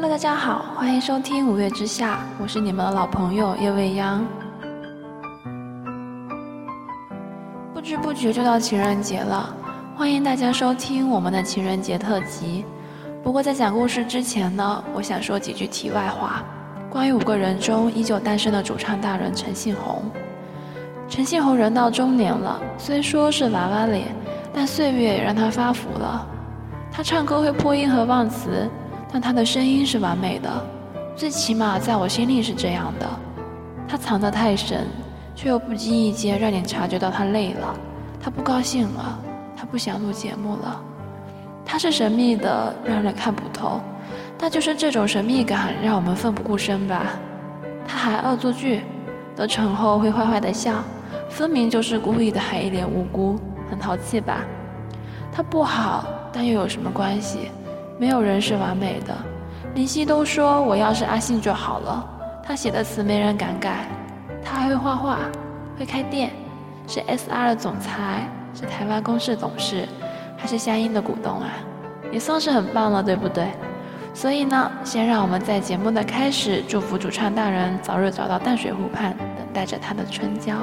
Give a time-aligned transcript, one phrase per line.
[0.00, 4.24] Hello，大家好，欢迎收听《五月之下》，我是你们的老朋友叶未央。
[7.74, 9.52] 不知不觉就到情人节了，
[9.96, 12.64] 欢迎大家收听我们的情人节特辑。
[13.24, 16.44] 不过在讲故事之前呢，我想说几句题外话，
[16.88, 20.04] 关于五个人中依旧单身的主唱大人陈信宏。
[21.08, 24.14] 陈信宏人到中年了，虽说是娃娃脸，
[24.54, 26.24] 但岁月也让他发福了。
[26.92, 28.70] 他唱歌会破音和忘词。
[29.10, 30.50] 但他的声音是完美的，
[31.16, 33.06] 最起码在我心里是这样的。
[33.86, 34.86] 他藏得太深，
[35.34, 37.74] 却又不经意间让你察觉到他累了，
[38.20, 39.18] 他不高兴了，
[39.56, 40.80] 他不想录节目了。
[41.64, 43.80] 他是神秘的，让人看不透，
[44.36, 47.18] 但就是这种神秘感让我们奋不顾身吧。
[47.86, 48.82] 他还恶作剧，
[49.34, 50.82] 得逞后会坏坏的笑，
[51.30, 53.38] 分明就是故意的，还一脸无辜，
[53.70, 54.44] 很淘气吧？
[55.32, 57.50] 他不好，但又有什么关系？
[57.98, 59.14] 没有人是完美的。
[59.74, 62.08] 林夕都说我要是阿信就好了。
[62.42, 63.86] 他写的词没人敢改。
[64.44, 65.18] 他还会画画，
[65.78, 66.30] 会开店，
[66.86, 69.86] 是 SR 的总裁，是台湾公司董事，
[70.36, 71.50] 还是夏音的股东啊？
[72.10, 73.48] 也算是很棒了，对不对？
[74.14, 80.54] 所以呢，先让我们在节目的开始祝福主唱大人早日找到淡水湖畔，等待着他的春娇。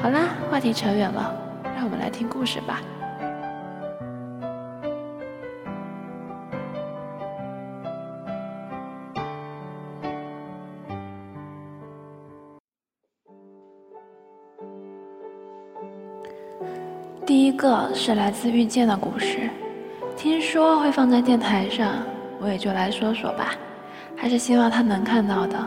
[0.00, 1.34] 好啦，话题扯远了，
[1.74, 2.80] 让我们来听故事吧。
[17.26, 19.50] 第一个是来自遇见的故事，
[20.16, 21.94] 听说会放在电台上，
[22.38, 23.52] 我也就来说说吧。
[24.14, 25.58] 还是希望他能看到的，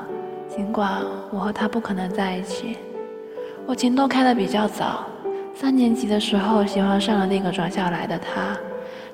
[0.47, 2.77] 尽管我和他不可能在一起。
[3.67, 5.05] 我情窦开得比较早，
[5.53, 8.57] 三年级的时候喜欢上了那个转校来的他。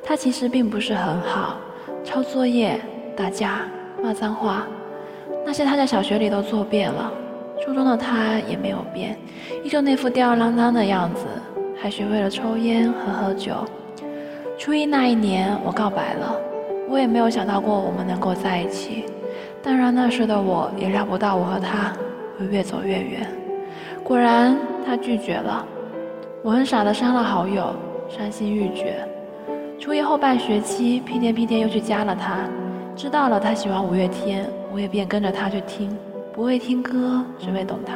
[0.03, 1.57] 他其实并不是很好，
[2.03, 2.79] 抄作业、
[3.17, 3.61] 打架、
[4.03, 4.67] 骂脏话，
[5.43, 7.11] 那些他在小学里都做遍了。
[7.65, 9.17] 初中的他也没有变，
[9.63, 11.25] 依旧那副吊儿郎当的样子。
[11.81, 13.53] 还学会了抽烟和喝酒。
[14.57, 16.35] 初一那一年，我告白了，
[16.89, 19.05] 我也没有想到过我们能够在一起。
[19.61, 21.93] 当然，那时的我也料不到我和他
[22.37, 23.27] 会越走越远。
[24.03, 25.65] 果然，他拒绝了。
[26.43, 27.75] 我很傻的删了好友，
[28.07, 28.95] 伤心欲绝。
[29.79, 32.47] 初一后半学期，屁颠屁颠又去加了他。
[32.95, 35.95] 知道了他喜欢五月天，我也便跟着他去听。
[36.31, 37.93] 不会听歌，只会懂他。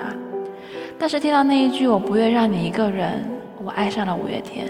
[0.97, 3.23] 但是听到那一句“我不愿让你一个人”。
[3.63, 4.67] 我爱上了五月天。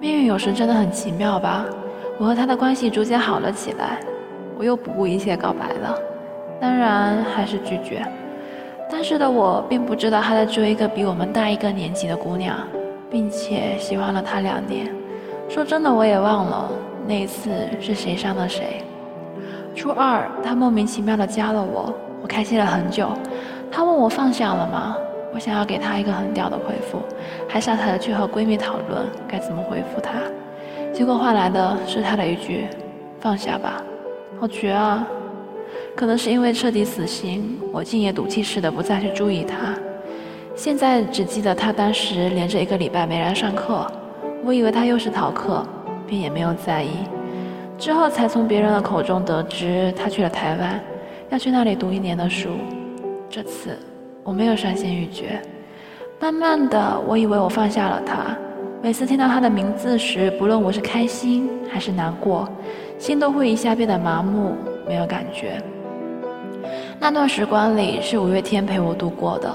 [0.00, 1.64] 命运有时真的很奇妙吧？
[2.18, 3.98] 我和他的关系逐渐好了起来，
[4.58, 5.98] 我又不顾一切告白了，
[6.60, 8.06] 当然还是拒绝。
[8.90, 12.56] 当时的我并不知道他在追一个比我们大一个年级的姑娘，
[13.10, 14.92] 并且喜欢了她两年。
[15.48, 16.70] 说真的，我也忘了
[17.06, 17.50] 那一次
[17.80, 18.82] 是谁伤了谁。
[19.74, 23.08] 初二，他莫名其妙的加了我，我开心了很久。
[23.70, 24.96] 他问我放下了吗？
[25.34, 26.98] 我想要给她一个很屌的回复，
[27.48, 30.12] 还傻傻的去和闺蜜讨论该怎么回复她，
[30.92, 32.66] 结果换来的是她的一句
[33.18, 33.82] “放下吧”，
[34.38, 35.06] 好绝啊！
[35.96, 39.74] 可能是因为彻底死心，我竟也赌气似的不再去注意她。
[40.54, 43.90] 现在只记得她当时连着一个礼拜没来上课，
[44.44, 45.66] 我以为她又是逃课，
[46.06, 46.90] 便也没有在意。
[47.78, 50.80] 之后才从别人的口中得知她去了台湾，
[51.30, 52.50] 要去那里读一年的书。
[53.30, 53.78] 这次。
[54.24, 55.40] 我没有伤心欲绝，
[56.20, 58.36] 慢慢的，我以为我放下了他。
[58.80, 62.48] 每次听到他的名字时，不论我是开心还是难过，
[62.98, 64.54] 心都会一下变得麻木，
[64.86, 65.60] 没有感觉。
[67.00, 69.50] 那段时光里是五月天陪我度过的。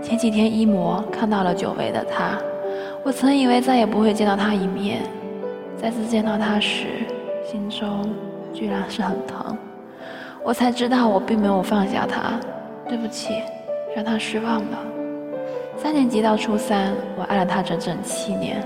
[0.00, 2.38] 前几天一模看到了久违的他，
[3.02, 5.02] 我曾以为再也不会见到他一面，
[5.76, 6.86] 再次见到他时，
[7.44, 8.14] 心中
[8.54, 9.58] 居然是很疼。
[10.44, 12.38] 我才知道我并没有放下他，
[12.88, 13.42] 对不起。
[13.98, 14.78] 让他失望了。
[15.76, 18.64] 三年级到初三，我爱了他整整七年，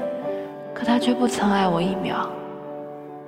[0.74, 2.28] 可他却不曾爱我一秒。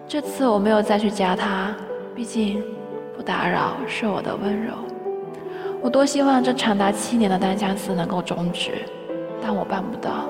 [0.06, 1.74] 这次我没有再去加他，
[2.14, 2.62] 毕竟
[3.16, 4.74] 不打扰是我的温柔。
[5.80, 8.72] 我多希望这长达七年的单相思能够终止，
[9.40, 10.28] 但我办不到。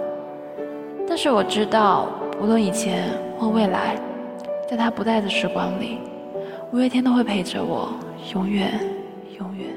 [1.08, 2.06] 但是我知道，
[2.40, 3.96] 无论以前或未来，
[4.70, 5.98] 在他不在的时光里，
[6.70, 7.88] 五月天都会陪着我，
[8.32, 8.78] 永远，
[9.40, 9.73] 永远。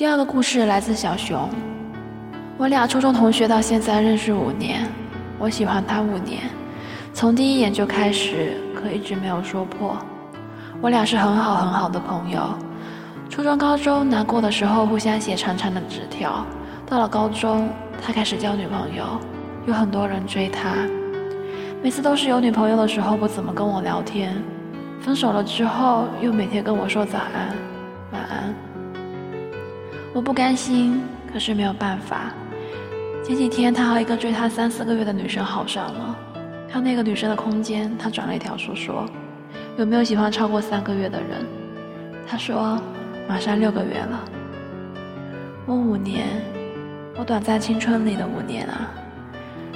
[0.00, 1.46] 第二个故事来自小熊。
[2.56, 4.88] 我俩初中同学到现在认识五年，
[5.38, 6.40] 我喜欢他五年，
[7.12, 9.94] 从第一眼就开始，可一直没有说破。
[10.80, 12.40] 我俩是很好很好的朋友，
[13.28, 16.46] 初中、高中难过的时候互相写长长的纸条。
[16.86, 17.68] 到了高中，
[18.00, 19.04] 他开始交女朋友，
[19.66, 20.76] 有很多人追他。
[21.82, 24.34] 每次都是有女朋友的时候不怎么跟我聊天，
[24.98, 27.54] 分手了之后又每天跟我说早安、
[28.12, 28.69] 晚安。
[30.12, 31.00] 我不甘心，
[31.32, 32.32] 可是没有办法。
[33.24, 36.16] 前几天他和一个追他三四个月的女生好上了，
[36.68, 39.06] 看那个女生的空间，他转了一条说说，
[39.76, 41.46] 有没有喜欢超过三个月的人？
[42.26, 42.76] 他说
[43.28, 44.24] 马上六个月了。
[45.64, 46.26] 我五年，
[47.16, 48.90] 我短暂青春里的五年啊。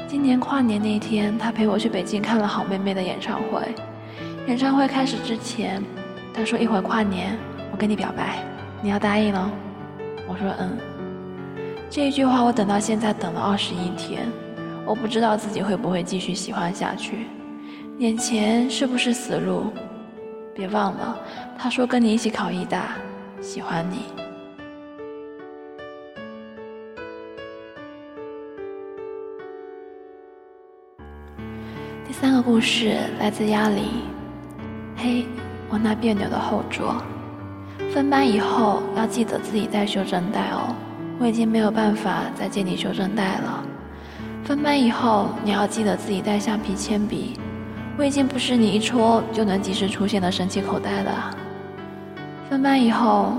[0.09, 3.63] 今年跨年那天，他陪我去北京看了好妹妹的演唱会。
[4.49, 5.81] 演唱会开始之前，
[6.33, 7.37] 他说：“一会儿跨年，
[7.71, 8.45] 我跟你表白，
[8.83, 9.49] 你要答应哦。”
[10.29, 10.79] 我说：“嗯。”
[11.91, 14.27] 这一句话我等到现在等了二十一天，
[14.85, 17.27] 我不知道自己会不会继续喜欢下去。
[17.99, 19.73] 眼前是不是死路？
[20.55, 21.17] 别忘了，
[21.57, 22.97] 他说跟你一起考医大，
[23.41, 24.07] 喜欢你。
[32.05, 33.83] 第三个故事来自鸭梨。
[34.97, 35.27] 嘿，
[35.69, 37.01] 我那别扭的后桌。
[37.95, 40.75] 分班以后要记得自己带修正带哦，
[41.21, 43.65] 我已经没有办法再借你修正带了。
[44.43, 47.39] 分班以后你要记得自己带橡皮铅笔，
[47.97, 51.31] 我已经不是你一戳就能及时出现的神奇口袋了。
[52.51, 53.37] 分班以后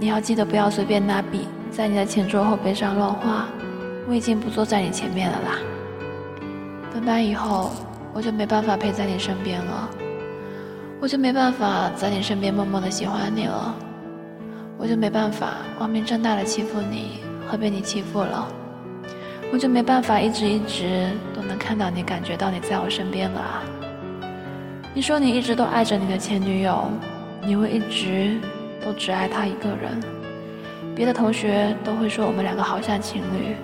[0.00, 3.46] 你要记得不要随便拿笔在你的前桌后背上乱画，
[4.08, 5.58] 我已经不坐在你前面了啦。
[6.92, 7.70] 分班以后。
[8.14, 9.88] 我就没办法陪在你身边了，
[11.00, 13.72] 我就没办法在你身边默默的喜欢你了，
[14.76, 18.48] 我就没办法光明正大的欺负你和被你欺负了，
[19.52, 23.62] 我就没办法一直一直都能看到你感觉到你在我身边了啊！
[24.92, 26.90] 你说你一直都爱着你的前女友，
[27.42, 28.36] 你会一直
[28.84, 30.00] 都只爱她一个人，
[30.96, 33.54] 别的同学都会说我们两个好像情侣，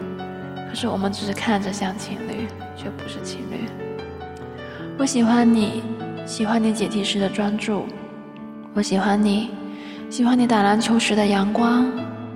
[0.68, 2.46] 可是我们只是看着像情侣，
[2.76, 3.68] 却不是情侣。
[4.96, 5.82] 我喜欢你，
[6.26, 7.84] 喜欢你解题时的专注。
[8.72, 9.50] 我喜欢你，
[10.08, 11.84] 喜欢你打篮球时的阳光。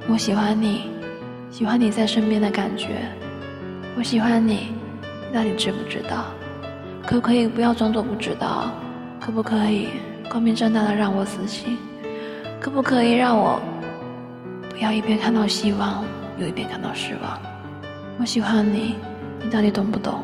[0.07, 0.91] 我喜欢你，
[1.51, 3.01] 喜欢你在身边的感觉。
[3.97, 4.75] 我喜欢你，
[5.33, 6.27] 那你知不知道？
[7.07, 8.71] 可不可以不要装作不知道？
[9.19, 9.89] 可不可以
[10.31, 11.79] 光明正大的让我死心？
[12.61, 13.59] 可不可以让我
[14.69, 16.05] 不要一边看到希望，
[16.39, 17.41] 又一边感到失望？
[18.21, 18.97] 我喜欢你，
[19.43, 20.23] 你到底懂不懂？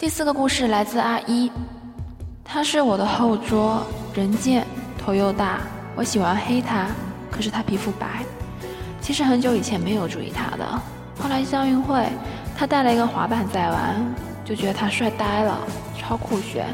[0.00, 1.52] 第四个故事来自阿一，
[2.42, 4.66] 他是我的后桌，人贱，
[4.96, 5.60] 头又大，
[5.94, 6.86] 我喜欢黑他，
[7.30, 8.24] 可是他皮肤白。
[9.02, 10.64] 其实很久以前没有注意他的，
[11.18, 12.08] 后来校运会，
[12.56, 14.02] 他带了一个滑板在玩，
[14.42, 15.58] 就觉得他帅呆了，
[15.98, 16.64] 超酷炫，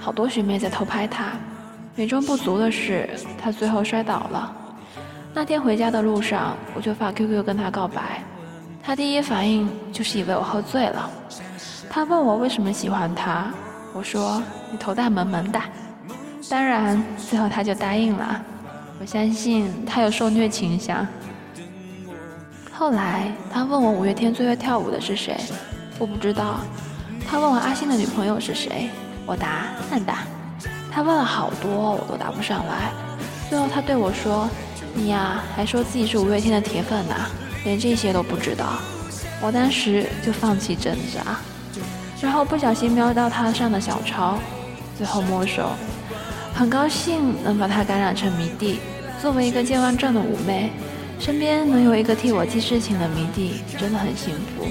[0.00, 1.32] 好多学妹在偷拍他。
[1.96, 3.10] 美中不足的是，
[3.42, 4.54] 他最后摔倒了。
[5.34, 8.22] 那天回家的路上，我就发 QQ 跟他告白，
[8.84, 11.10] 他第一反应就是以为我喝醉了。
[11.94, 13.50] 他问我为什么喜欢他，
[13.92, 15.60] 我说你头大萌萌的，
[16.48, 18.40] 当然最后他就答应了。
[18.98, 21.06] 我相信他有受虐倾向。
[22.72, 25.36] 后来他问我五月天最会跳舞的是谁，
[25.98, 26.60] 我不知道。
[27.28, 28.88] 他问我阿信的女朋友是谁，
[29.26, 30.16] 我答蛋蛋。
[30.90, 32.90] 他问了好多，我都答不上来。
[33.50, 34.48] 最后他对我说
[34.96, 37.14] ：“你呀，还说自己是五月天的铁粉呢，
[37.64, 38.78] 连这些都不知道。”
[39.44, 41.36] 我当时就放弃挣扎。
[42.22, 44.38] 然后不小心瞄到他上的小抄，
[44.96, 45.70] 最后摸手，
[46.54, 48.78] 很高兴能把他感染成迷弟。
[49.20, 50.70] 作为一个健忘症的妩媚，
[51.18, 54.64] 身边能有一个替我记事情的迷弟，真的很幸福。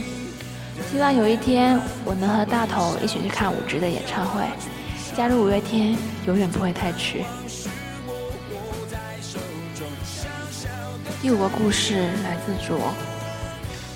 [0.89, 4.43] 希望有一天我能和大头一起去看五支的演唱会，
[5.15, 7.21] 加入五月天永远不会太迟。
[11.21, 12.93] 第五个故事来自卓，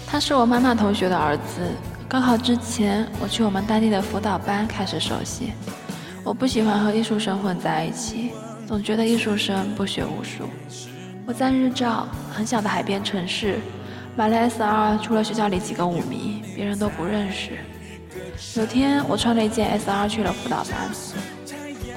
[0.06, 1.72] 他是我妈妈同学的儿子。
[2.08, 5.52] 高考之前，我去我们当地的辅导班开始熟悉。
[6.24, 8.32] 我不喜欢和艺术生混在一起，
[8.68, 10.48] 总觉得艺术生不学无术。
[11.26, 13.60] 我在日照很小的海边城市
[14.16, 17.60] 买了 S R，除了学校里几个舞迷，别人都不认识。
[18.60, 20.90] 有天，我穿了一件 S R 去了辅导班，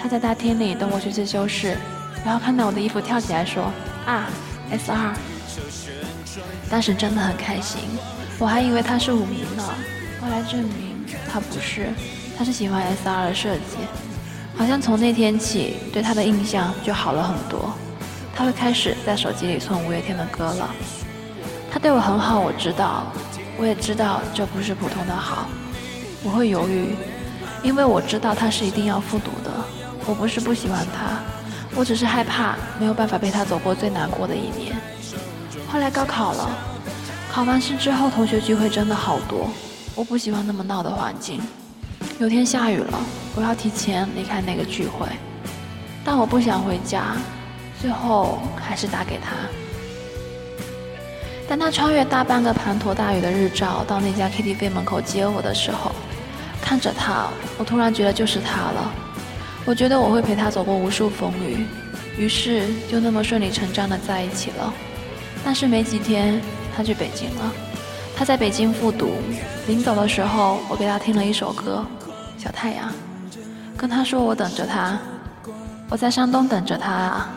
[0.00, 1.76] 他在大厅里等我去自修室，
[2.24, 3.70] 然后看到我的衣服跳起来说
[4.06, 4.28] ：“啊
[4.70, 5.14] ，S R！”
[6.70, 7.80] 当时真的很开心，
[8.38, 9.62] 我还以为他是舞迷呢。
[10.20, 11.88] 后来证明他不是，
[12.36, 13.76] 他是喜欢 S.R 的设计，
[14.56, 17.72] 好像从那天起对他的印象就好了很多。
[18.34, 20.70] 他会开始在手机里存五月天的歌了。
[21.70, 23.06] 他对我很好，我知道，
[23.58, 25.48] 我也知道这不是普通的好。
[26.22, 26.94] 我会犹豫，
[27.62, 29.50] 因为我知道他是一定要复读的。
[30.06, 31.20] 我不是不喜欢他，
[31.74, 34.74] 我只是害怕没有办法陪他走过最难过的一年。
[35.68, 36.48] 后来高考了，
[37.30, 39.50] 考完试之后同学聚会真的好多，
[39.98, 41.40] 我不喜欢那么闹的环境。
[42.20, 43.00] 有天下雨了，
[43.34, 45.08] 我要提前离开那个聚会，
[46.04, 47.16] 但我不想回家，
[47.80, 49.34] 最后还是打给他。
[51.48, 55.90] 当他穿越大半个滂沱大雨的日照到那家 KTV 门口接我的时候，
[56.62, 57.26] 看着他，
[57.58, 58.92] 我突然觉得就是他了。
[59.64, 61.66] 我觉得我会陪他走过无数风雨，
[62.16, 64.72] 于是就那么顺理成章的在一起了。
[65.44, 66.40] 但是没几天，
[66.76, 67.52] 他去北京了。
[68.18, 69.12] 他在北京复读，
[69.68, 71.86] 临走的时候，我给他听了一首歌
[72.42, 72.90] 《小太阳》，
[73.76, 74.98] 跟他说我等着他，
[75.88, 77.30] 我在山东等着他啊，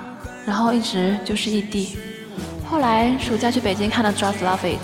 [0.43, 2.00] 然后一直就是异地。
[2.67, 4.81] 后来暑假去北京看了《Just Love It》，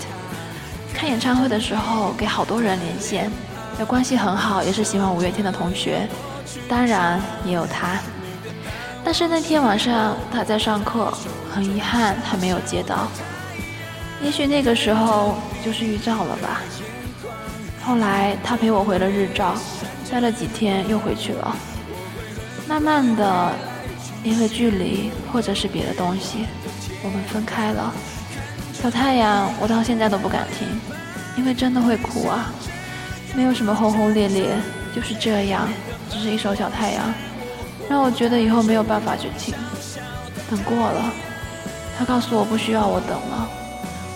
[0.94, 3.28] 看演唱会的时候给好多人连线，
[3.80, 6.08] 有关系很好也是喜欢五月天的同学，
[6.68, 7.98] 当然也有他。
[9.02, 11.12] 但是那天晚上他在上课，
[11.52, 13.08] 很遗憾他没有接到。
[14.22, 16.60] 也许那个时候就是预兆了吧。
[17.82, 19.54] 后来他陪我回了日照，
[20.10, 21.56] 待了几天又回去了。
[22.68, 23.52] 慢慢的，
[24.22, 26.46] 因为距离或者是别的东西。
[27.02, 27.94] 我们分开了，
[28.74, 30.68] 小太阳，我到现在都不敢听，
[31.36, 32.52] 因为真的会哭啊。
[33.34, 34.50] 没有什么轰轰烈烈，
[34.94, 35.68] 就是这样，
[36.10, 37.14] 只是一首小太阳，
[37.88, 39.54] 让我觉得以后没有办法去听。
[40.50, 41.12] 等过了，
[41.96, 43.48] 他告诉我不需要我等了，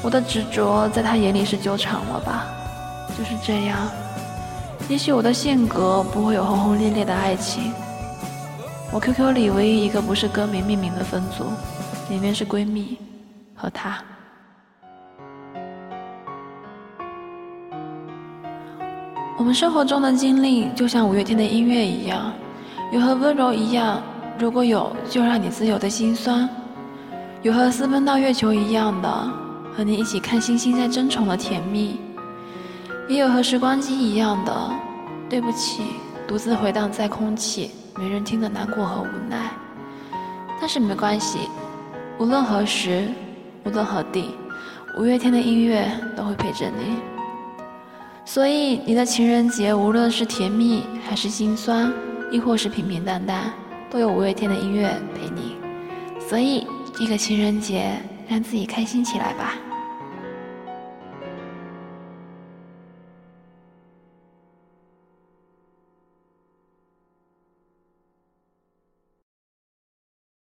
[0.03, 2.45] 我的执着在他眼里是纠缠了吧？
[3.17, 3.79] 就是这样，
[4.89, 7.73] 也许我的性格不会有轰轰烈烈的爱情。
[8.93, 11.45] 我 QQ 里唯一一个不是歌名命名的分组。
[12.11, 12.99] 里面是闺蜜
[13.55, 13.97] 和他。
[19.39, 22.33] 我们生活中的经历就像五月天的音乐一样，
[22.93, 24.03] 有和温柔一样，
[24.39, 26.47] 如果有就让你自由的心酸；
[27.41, 29.31] 有和私奔到月球一样的，
[29.77, 31.97] 和你一起看星星在争宠的甜蜜；
[33.09, 34.71] 也有和时光机一样的，
[35.29, 35.83] 对不起，
[36.29, 39.51] 独自回荡在空气，没人听的难过和无奈。
[40.61, 41.39] 但是没关系。
[42.19, 43.09] 无论何时，
[43.65, 44.37] 无论何地，
[44.97, 46.97] 五月天的音乐都会陪着你。
[48.25, 51.93] 所以，你的情人节无论是甜蜜还是心酸，
[52.31, 53.53] 亦或是平平淡淡，
[53.91, 55.57] 都有五月天的音乐陪你。
[56.29, 57.97] 所以，这个情人节，
[58.33, 59.72] 让自己开心起来吧。